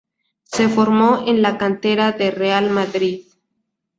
Se 0.45 0.67
formó 0.67 1.25
en 1.27 1.43
la 1.43 1.59
cantera 1.59 2.11
del 2.11 2.31
Real 2.31 2.71
Madrid. 2.71 3.21